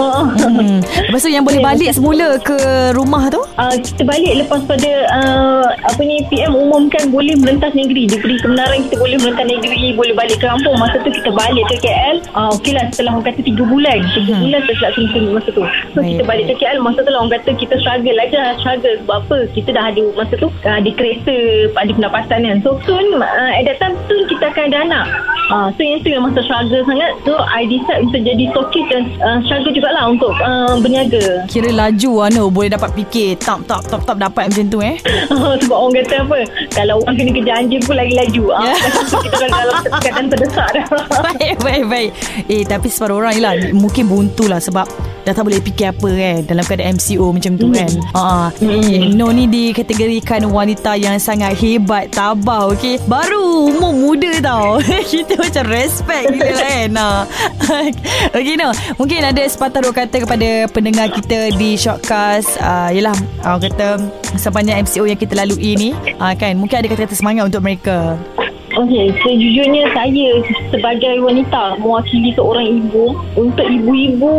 uh, 0.03 0.27
Hmm. 0.39 0.81
Lepas 0.83 1.23
tu 1.23 1.31
yang 1.31 1.45
boleh 1.47 1.61
balik 1.69 1.93
semula 1.93 2.41
ke 2.41 2.57
rumah 2.97 3.29
tu? 3.29 3.45
Uh, 3.61 3.77
kita 3.77 4.01
balik 4.09 4.41
lepas 4.41 4.65
pada 4.65 4.91
uh, 5.13 5.69
apa 5.85 6.01
ni 6.01 6.25
PM 6.33 6.57
umumkan 6.57 7.13
boleh 7.13 7.37
merentas 7.37 7.77
negeri. 7.77 8.09
Diberi 8.09 8.41
kebenaran 8.41 8.89
kita 8.89 8.97
boleh 8.97 9.21
merentas 9.21 9.45
negeri 9.53 9.93
boleh 9.93 10.17
balik 10.17 10.41
ke 10.41 10.49
kampung. 10.49 10.73
Masa 10.81 10.97
tu 11.05 11.13
kita 11.13 11.29
balik 11.29 11.69
ke 11.69 11.77
KL 11.85 12.25
uh, 12.33 12.57
okey 12.57 12.73
lah 12.73 12.89
setelah 12.89 13.21
orang 13.21 13.29
kata 13.29 13.45
3 13.45 13.53
bulan. 13.69 13.99
3 14.01 14.17
hmm. 14.17 14.41
bulan 14.49 14.61
setelah 14.65 14.93
sini 14.97 15.29
masa 15.29 15.49
tu. 15.53 15.63
So 15.93 15.99
Baik. 16.01 16.09
kita 16.09 16.23
balik 16.25 16.45
ke 16.49 16.55
KL 16.57 16.79
masa 16.81 16.99
tu 17.05 17.11
lah 17.13 17.19
orang 17.21 17.33
kata 17.37 17.51
kita 17.61 17.75
struggle 17.85 18.17
aja 18.17 18.41
struggle 18.65 18.95
sebab 19.05 19.17
apa? 19.29 19.37
Kita 19.53 19.69
dah 19.77 19.85
ada 19.93 20.03
masa 20.17 20.35
tu 20.41 20.49
uh, 20.49 20.75
ada 20.81 20.91
kereta 20.97 21.37
ada 21.77 21.93
pendapatan 21.93 22.39
kan. 22.49 22.57
So 22.65 22.81
soon 22.89 23.21
uh, 23.21 23.51
at 23.53 23.69
that 23.69 23.77
time 23.77 23.93
soon 24.09 24.25
kita 24.25 24.57
akan 24.57 24.73
ada 24.73 24.79
anak. 24.89 25.07
Uh, 25.53 25.69
so 25.77 25.81
yang 25.85 26.01
tu 26.01 26.09
yang 26.17 26.25
masa 26.25 26.41
struggle 26.49 26.81
sangat. 26.89 27.13
So 27.29 27.37
I 27.37 27.69
decide 27.69 28.09
untuk 28.09 28.25
jadi 28.25 28.45
stokis 28.57 28.85
dan 28.89 29.03
uh, 29.21 29.39
struggle 29.45 29.77
jugalah 29.77 30.05
untuk 30.09 30.33
uh, 30.41 30.81
berniaga 30.81 31.45
Kira 31.59 31.75
laju 31.75 32.13
lah 32.23 32.29
Nur 32.31 32.55
Boleh 32.55 32.71
dapat 32.71 32.95
fikir 32.95 33.35
Tap 33.43 33.67
tap 33.67 33.83
tap 33.83 34.07
tap 34.07 34.15
dapat 34.15 34.47
macam 34.47 34.67
tu 34.71 34.79
eh. 34.79 34.95
Sebab 35.67 35.75
orang 35.75 36.07
kata 36.07 36.15
apa 36.23 36.39
Kalau 36.71 37.03
orang 37.03 37.15
kena 37.19 37.31
kerja 37.35 37.53
anjing 37.59 37.83
pun 37.83 37.99
lagi 37.99 38.15
laju. 38.15 38.45
Ah, 38.55 38.79
Kita 39.27 39.47
dalam, 39.51 39.83
keadaan 39.99 40.27
terdesak 40.31 40.69
dah. 40.71 40.87
Baik 41.27 41.59
baik 41.59 41.85
baik. 41.91 42.11
Eh 42.47 42.63
tapi 42.63 42.87
separuh 42.87 43.19
orang 43.19 43.43
lah 43.43 43.55
Mungkin 43.75 44.07
buntu 44.07 44.47
lah 44.47 44.63
Sebab 44.63 44.87
Dah 45.27 45.35
tak 45.35 45.51
boleh 45.51 45.59
fikir 45.59 45.91
apa 45.91 46.09
kan 46.15 46.39
Dalam 46.47 46.63
keadaan 46.63 46.95
MCO 46.95 47.27
macam 47.35 47.53
tu 47.59 47.67
kan. 47.75 47.91
Uh, 48.15 48.49
mm. 48.63 49.19
No 49.19 49.35
ni 49.35 49.51
dikategorikan 49.51 50.47
wanita 50.47 50.95
yang 50.95 51.19
sangat 51.19 51.59
hebat 51.59 52.15
Tabah 52.15 52.71
okay 52.71 53.03
Baru 53.11 53.75
umur 53.75 53.93
muda 53.93 54.31
tau. 54.39 54.79
Kita 55.11 55.35
macam 55.43 55.65
respect 55.69 56.31
gila 56.33 56.53
kan? 56.55 56.89
Uh. 56.95 57.23
Okay 58.31 58.55
no. 58.55 58.71
Mungkin 58.97 59.21
ada 59.27 59.43
sepatah 59.45 59.83
dua 59.83 59.93
kata 59.93 60.23
kepada 60.23 60.49
pendengar 60.71 61.11
kita 61.13 61.48
di 61.57 61.79
Shortcast 61.79 62.61
uh, 62.61 62.91
Yelah 62.93 63.17
uh, 63.47 63.57
kata 63.57 63.97
Sepanjang 64.37 64.85
MCO 64.85 65.09
yang 65.09 65.17
kita 65.17 65.33
lalui 65.39 65.79
ni 65.79 65.91
uh, 66.21 66.35
kan? 66.37 66.53
Mungkin 66.59 66.85
ada 66.85 66.87
kata-kata 66.91 67.17
semangat 67.17 67.49
untuk 67.49 67.65
mereka 67.65 68.21
Okey, 68.79 69.11
sejujurnya 69.27 69.91
saya 69.91 70.39
sebagai 70.71 71.19
wanita 71.19 71.83
mewakili 71.83 72.31
seorang 72.39 72.79
ibu 72.79 73.11
untuk 73.35 73.67
ibu-ibu 73.67 74.31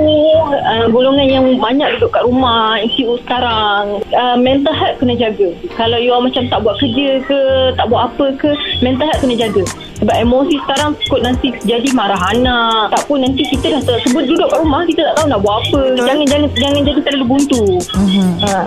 uh, 0.56 0.88
golongan 0.88 1.28
yang 1.28 1.46
banyak 1.60 2.00
duduk 2.00 2.16
kat 2.16 2.24
rumah 2.24 2.80
MCO 2.80 3.20
sekarang 3.28 4.00
uh, 4.16 4.40
mental 4.40 4.72
health 4.72 4.96
kena 5.04 5.20
jaga. 5.20 5.52
Kalau 5.76 6.00
you 6.00 6.16
macam 6.16 6.48
tak 6.48 6.64
buat 6.64 6.80
kerja 6.80 7.20
ke, 7.28 7.40
tak 7.76 7.92
buat 7.92 8.16
apa 8.16 8.26
ke, 8.40 8.56
mental 8.80 9.12
health 9.12 9.20
kena 9.20 9.36
jaga. 9.36 9.64
Sebab 10.00 10.16
emosi 10.16 10.56
sekarang 10.64 10.96
takut 10.96 11.20
nanti 11.20 11.48
jadi 11.68 11.90
marah 11.92 12.22
anak. 12.32 12.96
Tak 12.96 13.12
pun 13.12 13.20
nanti 13.20 13.44
kita 13.44 13.76
dah 13.76 13.84
tersebut 13.84 14.24
duduk 14.24 14.48
kat 14.48 14.60
rumah 14.64 14.88
kita 14.88 15.04
tak 15.04 15.16
tahu 15.20 15.28
nak 15.28 15.40
buat 15.44 15.56
apa. 15.68 15.82
Jangan 16.00 16.26
jangan 16.32 16.50
jangan 16.56 16.82
jadi 16.88 17.00
terlalu 17.04 17.26
buntu. 17.28 17.64
Mhm. 17.92 18.28
Uh. 18.40 18.66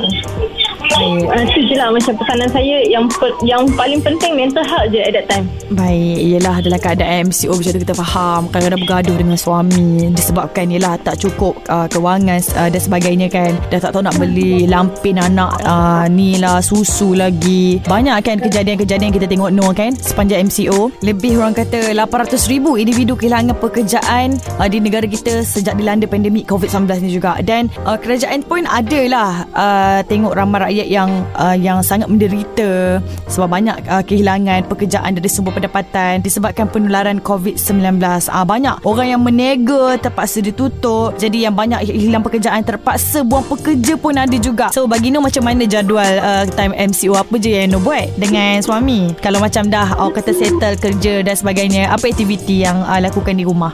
Uh, 0.92 1.40
itu 1.48 1.72
je 1.72 1.76
lah 1.80 1.88
macam 1.88 2.12
pesanan 2.20 2.48
saya 2.52 2.84
yang 2.84 3.08
yang 3.48 3.64
paling 3.80 4.04
penting 4.04 4.36
mental 4.36 4.60
health 4.60 4.92
je 4.92 5.00
at 5.00 5.16
that 5.16 5.24
time. 5.24 5.48
Baik, 5.70 6.18
yelah 6.18 6.58
dalam 6.58 6.80
keadaan 6.82 7.30
MCO 7.30 7.54
macam 7.54 7.70
tu 7.70 7.80
kita 7.86 7.94
faham. 7.94 8.40
Kadang-kadang 8.50 8.80
bergaduh 8.82 9.16
dengan 9.16 9.38
suami. 9.38 10.10
Disebabkan 10.10 10.66
yelah 10.74 10.98
tak 10.98 11.22
cukup 11.22 11.54
uh, 11.70 11.86
kewangan 11.86 12.42
uh, 12.58 12.66
dan 12.66 12.80
sebagainya 12.82 13.30
kan. 13.30 13.54
Dah 13.70 13.78
tak 13.78 13.94
tahu 13.94 14.02
nak 14.02 14.18
beli 14.18 14.66
lampin 14.66 15.22
anak 15.22 15.62
uh, 15.62 16.10
ni 16.10 16.42
lah, 16.42 16.58
susu 16.58 17.14
lagi. 17.14 17.78
Banyak 17.86 18.18
kan 18.26 18.36
kejadian-kejadian 18.42 19.14
kita 19.14 19.26
tengok 19.30 19.50
no 19.54 19.70
kan 19.70 19.94
Sepanjang 19.94 20.48
MCO 20.48 20.90
Lebih 21.04 21.38
orang 21.38 21.54
kata 21.54 21.94
800 21.94 22.50
ribu 22.50 22.80
individu 22.80 23.14
kehilangan 23.14 23.54
pekerjaan 23.60 24.40
uh, 24.58 24.66
Di 24.66 24.80
negara 24.80 25.06
kita 25.06 25.44
sejak 25.44 25.78
dilanda 25.78 26.08
pandemik 26.08 26.48
COVID-19 26.48 26.88
ni 27.04 27.10
juga. 27.14 27.38
Dan 27.44 27.70
uh, 27.86 28.00
kerajaan 28.00 28.42
pun 28.42 28.66
adalah 28.66 29.46
uh, 29.54 30.00
Tengok 30.08 30.34
ramai 30.34 30.72
rakyat 30.72 30.88
yang 30.88 31.10
uh, 31.36 31.54
yang 31.54 31.84
sangat 31.84 32.08
menderita 32.10 32.98
Sebab 33.30 33.48
banyak 33.48 33.76
uh, 33.86 34.02
kehilangan 34.02 34.66
pekerjaan 34.66 35.14
dari 35.14 35.28
sumber 35.28 35.51
pendapatan 35.52 36.24
disebabkan 36.24 36.66
penularan 36.66 37.20
COVID-19. 37.20 38.00
Ah 38.32 38.42
banyak 38.42 38.80
orang 38.82 39.06
yang 39.16 39.20
menega 39.22 40.00
terpaksa 40.00 40.40
ditutup. 40.40 41.14
Jadi 41.20 41.44
yang 41.46 41.54
banyak 41.54 41.84
hilang 41.86 42.24
pekerjaan 42.24 42.64
terpaksa 42.64 43.22
buang 43.22 43.44
pekerja 43.46 43.94
pun 44.00 44.16
ada 44.16 44.36
juga. 44.40 44.72
So 44.72 44.88
bagi 44.88 45.12
Nur 45.12 45.22
macam 45.22 45.44
mana 45.44 45.68
jadual 45.68 46.18
uh, 46.18 46.44
time 46.56 46.72
MCO 46.74 47.14
apa 47.14 47.34
je 47.38 47.52
yang 47.52 47.70
Nur 47.70 47.84
buat 47.84 48.08
dengan 48.16 48.58
suami? 48.64 49.12
Kalau 49.20 49.38
macam 49.38 49.68
dah 49.68 49.94
oh, 50.00 50.10
kata 50.10 50.32
settle 50.32 50.76
kerja 50.80 51.22
dan 51.22 51.36
sebagainya, 51.36 51.92
apa 51.92 52.08
aktiviti 52.08 52.64
yang 52.64 52.82
uh, 52.88 52.98
lakukan 52.98 53.36
di 53.36 53.44
rumah? 53.44 53.70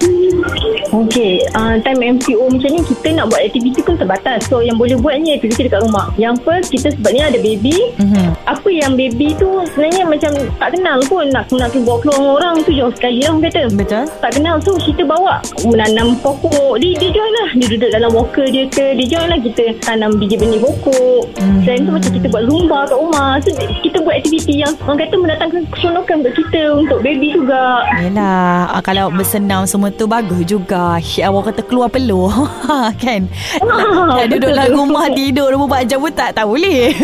Okey, 0.89 1.45
uh, 1.53 1.77
time 1.85 2.17
MCO 2.17 2.49
macam 2.49 2.71
ni 2.73 2.81
kita 2.81 3.13
nak 3.13 3.29
buat 3.29 3.45
aktiviti 3.45 3.85
pun 3.85 4.01
terbatas. 4.01 4.49
So 4.49 4.65
yang 4.65 4.81
boleh 4.81 4.97
buat 4.97 5.21
ni 5.21 5.37
aktiviti 5.37 5.69
dekat 5.69 5.85
rumah. 5.85 6.09
Yang 6.17 6.41
first 6.49 6.69
kita 6.73 6.97
sebabnya 6.97 7.29
ada 7.29 7.39
baby. 7.39 7.77
Mhm. 8.01 8.33
Apa 8.49 8.69
yang 8.73 8.97
baby 8.97 9.37
tu 9.37 9.49
sebenarnya 9.75 10.09
macam 10.09 10.33
tak 10.57 10.71
kenal 10.73 10.99
pun 11.05 11.29
nak 11.29 11.45
nak 11.59 11.75
bawa 11.75 11.99
keluar 12.01 12.17
dengan 12.19 12.35
orang 12.39 12.55
tu 12.63 12.73
jauh 12.73 12.93
sekali 12.95 13.19
lah 13.23 13.31
orang 13.35 13.45
kata. 13.51 13.63
Betul? 13.75 14.05
Tak 14.23 14.31
kenal 14.39 14.57
so 14.63 14.73
kita 14.79 15.03
bawa 15.03 15.43
menanam 15.67 16.15
pokok. 16.23 16.79
Dia, 16.79 16.91
dia 16.97 17.11
join 17.11 17.33
lah. 17.45 17.49
Dia 17.59 17.67
duduk 17.77 17.91
dalam 17.91 18.11
walker 18.15 18.47
dia 18.49 18.65
ke. 18.71 18.87
Dia 18.95 19.07
join 19.07 19.29
lah 19.29 19.39
kita 19.43 19.63
tanam 19.83 20.17
biji 20.17 20.37
benih 20.39 20.61
pokok. 20.63 21.23
Mhm. 21.39 21.61
Dan 21.67 21.77
tu 21.85 21.91
macam 21.93 22.11
kita 22.15 22.27
buat 22.31 22.43
zumba 22.47 22.79
kat 22.87 22.97
rumah. 22.97 23.31
So 23.43 23.49
kita 23.59 23.97
buat 24.03 24.15
aktiviti 24.23 24.55
yang 24.63 24.73
orang 24.87 24.99
kata 25.03 25.15
mendatangkan 25.19 25.63
keseronokan 25.75 26.17
untuk 26.23 26.35
kita 26.39 26.61
untuk 26.75 26.99
baby 27.03 27.29
juga. 27.35 27.83
Yelah 27.99 28.71
ah, 28.73 28.83
Kalau 28.85 29.11
bersenam 29.11 29.67
semua 29.67 29.91
tu 29.91 30.07
Bagus 30.09 30.43
juga 30.47 30.97
awak 30.99 31.53
kata 31.53 31.63
keluar 31.67 31.89
peluh 31.93 32.31
Kan 33.03 33.29
nak 33.61 34.27
duduk 34.31 34.51
dalam 34.53 34.73
rumah 34.73 35.11
Tidur 35.13 35.53
24 35.53 35.89
jam 35.89 35.99
pun 36.01 36.13
tak 36.13 36.31
Tak 36.37 36.47
boleh 36.47 36.95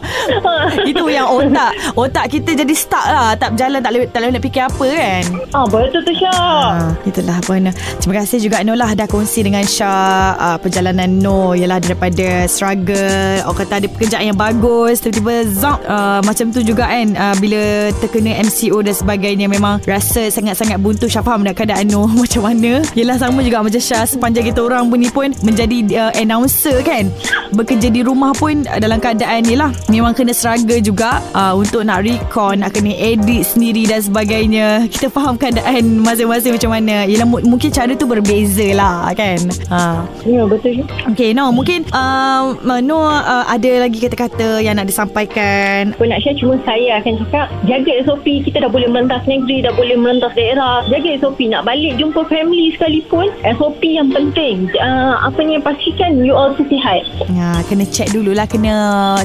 Itu 0.90 1.04
yang 1.08 1.28
otak 1.30 1.72
Otak 1.94 2.26
kita 2.32 2.52
jadi 2.52 2.74
stuck 2.74 3.06
lah 3.06 3.32
Tak 3.38 3.56
berjalan 3.56 3.75
Tak 3.82 3.90
boleh, 3.92 4.08
tak 4.08 4.18
boleh 4.22 4.32
nak 4.32 4.42
fikir 4.42 4.62
apa 4.64 4.86
kan? 4.86 5.24
Ah 5.52 5.64
betul 5.68 6.00
tu 6.04 6.12
Syah. 6.16 6.32
Ah, 6.36 6.90
itulah 7.04 7.38
pun. 7.44 7.62
Terima 8.00 8.14
kasih 8.22 8.38
juga 8.38 8.62
Noh 8.62 8.78
lah 8.78 8.94
Dah 8.94 9.10
kongsi 9.10 9.42
dengan 9.42 9.66
Syah 9.66 10.38
uh, 10.38 10.56
Perjalanan 10.62 11.10
Noh. 11.18 11.58
Ialah 11.58 11.82
daripada 11.82 12.46
struggle 12.46 13.42
Orang 13.42 13.58
kata 13.58 13.82
ada 13.82 13.88
pekerjaan 13.90 14.24
yang 14.30 14.38
bagus 14.38 15.02
Tiba-tiba 15.02 15.34
zap 15.50 15.82
uh, 15.84 16.22
Macam 16.22 16.54
tu 16.54 16.62
juga 16.62 16.86
kan? 16.86 17.12
Uh, 17.18 17.34
Bila 17.42 17.90
terkena 17.98 18.38
MCO 18.46 18.80
dan 18.80 18.94
sebagainya 18.94 19.46
Memang 19.50 19.82
rasa 19.84 20.30
sangat-sangat 20.30 20.78
buntu. 20.78 21.10
Syah 21.10 21.26
faham 21.26 21.42
dah 21.42 21.52
keadaan 21.52 21.90
Noh 21.90 22.08
Macam 22.22 22.46
mana? 22.46 22.86
Yelah 22.94 23.18
sama 23.18 23.42
juga 23.42 23.60
macam 23.60 23.82
Syah. 23.82 24.06
Sepanjang 24.06 24.46
kita 24.54 24.62
orang 24.62 24.86
pun 24.86 24.98
ni 25.02 25.10
pun 25.10 25.28
Menjadi 25.42 25.82
uh, 25.98 26.12
announcer 26.14 26.78
kan? 26.86 27.10
Bekerja 27.52 27.90
di 27.90 28.06
rumah 28.06 28.30
pun 28.38 28.62
Dalam 28.62 29.02
keadaan 29.02 29.42
ni 29.44 29.58
lah 29.58 29.74
Memang 29.90 30.14
kena 30.14 30.30
struggle 30.30 30.78
juga 30.78 31.18
uh, 31.34 31.58
Untuk 31.58 31.82
nak 31.82 32.06
record 32.06 32.62
Nak 32.62 32.70
kena 32.70 32.94
edit 32.94 33.42
sendiri 33.42 33.65
dan 33.72 33.98
sebagainya. 33.98 34.66
Kita 34.86 35.08
faham 35.08 35.34
keadaan 35.34 35.98
masing-masing 35.98 36.54
macam 36.54 36.70
mana. 36.70 37.08
Yelah 37.08 37.24
mu- 37.24 37.42
mungkin 37.42 37.72
cara 37.72 37.90
tu 37.94 38.04
berbeza 38.04 38.66
lah 38.76 39.10
kan? 39.10 39.40
Ha. 39.72 40.04
Ya 40.22 40.42
betul 40.44 40.78
Syah. 40.78 40.86
Okay 41.10 41.32
no 41.32 41.50
mungkin 41.50 41.86
uh, 41.90 42.54
No 42.62 42.98
uh, 43.00 43.44
ada 43.48 43.82
lagi 43.82 43.98
kata-kata 43.98 44.60
yang 44.60 44.76
nak 44.76 44.86
disampaikan? 44.86 45.96
Apa 45.96 46.04
nak 46.04 46.20
share? 46.20 46.36
Cuma 46.36 46.60
saya 46.62 47.00
akan 47.00 47.12
cakap 47.24 47.46
jaga 47.64 47.92
SOP 48.04 48.26
kita 48.44 48.60
dah 48.60 48.70
boleh 48.70 48.86
merentas 48.86 49.24
negeri 49.24 49.64
dah 49.64 49.72
boleh 49.72 49.96
merentas 49.96 50.36
daerah. 50.36 50.84
Jaga 50.92 51.16
SOP 51.18 51.48
nak 51.48 51.64
balik 51.64 51.96
jumpa 51.96 52.20
family 52.28 52.76
sekalipun 52.76 53.32
SOP 53.56 53.80
yang 53.80 54.12
penting. 54.12 54.68
Uh, 54.76 55.16
apa 55.24 55.40
ni 55.40 55.56
pastikan 55.56 56.20
you 56.20 56.36
all 56.36 56.52
tu 56.52 56.62
sihat. 56.68 57.00
Ya, 57.32 57.64
kena 57.64 57.88
check 57.88 58.12
dululah 58.12 58.44
kena 58.44 58.74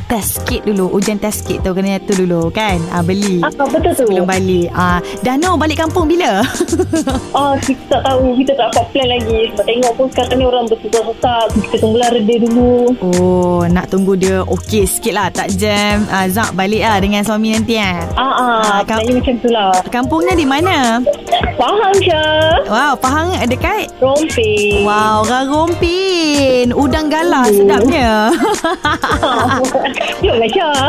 test 0.07 0.47
kit 0.47 0.63
dulu. 0.63 0.87
Ujian 0.91 1.19
test 1.19 1.43
kit 1.43 1.59
tu 1.59 1.71
Kena 1.71 1.97
tu 2.03 2.13
dulu 2.13 2.53
kan? 2.53 2.77
Ah, 2.93 3.01
Beli 3.01 3.41
Ah, 3.41 3.49
betul 3.49 3.91
tu. 3.95 4.05
Sebelum 4.05 4.29
balik 4.31 4.67
ah, 4.71 4.99
Dah 5.19 5.35
no 5.35 5.55
balik 5.55 5.77
kampung 5.77 6.07
bila? 6.07 6.39
Ah, 7.31 7.55
kita 7.57 7.79
tak 7.89 8.01
tahu. 8.03 8.35
Kita 8.35 8.51
tak 8.53 8.67
dapat 8.69 8.85
plan 8.91 9.07
lagi. 9.09 9.39
Sebab 9.49 9.65
tengok 9.65 9.91
pun 9.95 10.05
sekarang 10.11 10.35
ni 10.35 10.45
orang 10.45 10.65
bersusah-susah. 10.67 11.41
Kita 11.57 11.75
tunggulah 11.79 12.09
reda 12.11 12.35
dulu. 12.41 12.71
oh 13.01 13.61
Nak 13.65 13.87
tunggu 13.87 14.13
dia 14.13 14.43
Okey 14.43 14.83
sikit 14.83 15.13
lah 15.13 15.27
Tak 15.29 15.47
jam 15.53 16.03
ah, 16.07 16.27
Zak 16.27 16.51
balik 16.53 16.81
lah 16.81 16.99
Dengan 16.99 17.23
suami 17.23 17.55
nanti 17.55 17.75
eh 17.75 18.03
Ah, 18.13 18.21
ah, 18.21 18.59
Ah, 18.61 18.79
sebenarnya 18.83 19.13
macam 19.17 19.35
tu 19.37 19.49
lah. 19.49 19.71
Kampungnya 19.87 20.33
di 20.33 20.45
mana? 20.45 20.99
Faham, 21.55 21.93
Syah? 21.97 22.67
Wow 22.67 22.93
Pahang 22.95 23.31
dekat 23.45 23.89
Romping. 23.97 24.83
Wow 24.83 25.23
Rarompin 25.23 26.71
Udang 26.71 27.07
galah 27.07 27.47
sedapnya 27.47 28.31
Jomlah, 30.23 30.49
Syah. 30.49 30.83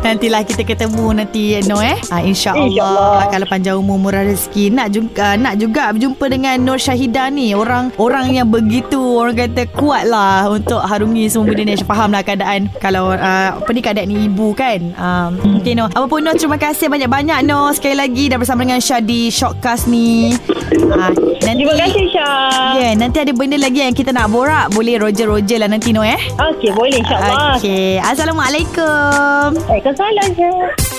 Nantilah 0.00 0.42
kita 0.44 0.62
ketemu 0.62 1.06
nanti 1.14 1.58
No 1.64 1.80
eh 1.80 1.96
ah, 2.08 2.20
InsyaAllah 2.20 2.85
InsyaAllah. 2.86 3.26
Kalau 3.30 3.46
panjang 3.48 3.76
umur 3.78 3.96
murah 3.98 4.22
rezeki. 4.24 4.70
Nak 4.70 4.88
juga 4.94 5.34
Nak 5.36 5.54
juga 5.58 5.90
berjumpa 5.92 6.24
dengan 6.30 6.56
Nur 6.62 6.78
Syahida 6.78 7.28
ni. 7.28 7.52
Orang 7.52 7.90
Orang 7.98 8.30
yang 8.32 8.48
begitu 8.48 8.98
Orang 8.98 9.36
kata 9.36 9.66
kuat 9.74 10.06
lah 10.06 10.46
Untuk 10.50 10.80
harungi 10.80 11.26
semua 11.28 11.50
benda 11.50 11.62
ni. 11.66 11.74
Saya 11.74 11.88
faham 11.88 12.10
lah 12.14 12.22
keadaan. 12.22 12.70
Kalau 12.78 13.12
uh, 13.12 13.50
Apa 13.58 13.70
ni 13.74 13.80
keadaan 13.82 14.08
ni? 14.10 14.16
Ibu 14.30 14.46
kan? 14.54 14.80
Um, 14.96 15.60
Okay 15.62 15.74
Nur. 15.74 15.90
Apa 15.90 16.06
pun 16.06 16.22
Nur 16.22 16.34
Terima 16.38 16.58
kasih 16.58 16.86
banyak-banyak 16.86 17.38
Nur. 17.46 17.74
Sekali 17.74 17.96
lagi 17.98 18.30
Dah 18.30 18.38
bersama 18.38 18.62
dengan 18.62 18.80
Syah 18.82 19.02
di 19.02 19.28
Shortcast 19.28 19.90
ni. 19.90 20.34
Uh, 20.76 21.10
nanti, 21.42 21.62
Terima 21.62 21.74
kasih, 21.78 22.04
Syah. 22.10 22.74
Ya 22.76 22.80
yeah, 22.82 22.92
nanti 22.94 23.18
ada 23.22 23.32
benda 23.32 23.56
lagi 23.58 23.80
yang 23.82 23.94
kita 23.96 24.10
nak 24.14 24.30
borak. 24.30 24.70
Boleh 24.74 24.98
roger-roger 25.00 25.62
lah 25.62 25.68
nanti 25.70 25.90
Nur 25.90 26.06
eh. 26.06 26.18
Okey, 26.36 26.70
boleh 26.74 27.00
insyaAllah. 27.02 27.58
Okay 27.58 27.98
Assalamualaikum. 28.02 29.56
Waalaikumsalam, 29.66 30.28
Syah. 30.36 30.95